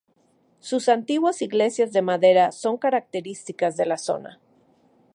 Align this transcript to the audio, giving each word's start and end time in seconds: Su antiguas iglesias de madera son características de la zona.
Su 0.61 0.83
antiguas 0.91 1.43
iglesias 1.43 1.93
de 1.93 2.01
madera 2.01 2.51
son 2.51 2.77
características 2.79 3.77
de 3.77 3.85
la 3.85 3.99
zona. 3.99 4.39